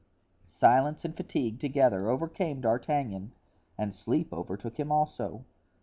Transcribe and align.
Silence 0.47 1.05
and 1.05 1.15
fatigue 1.15 1.59
together 1.59 2.09
overcame 2.09 2.59
D'Artagnan 2.59 3.33
and 3.77 3.93
sleep 3.93 4.33
overtook 4.33 4.79
him 4.79 4.91
also. 4.91 5.45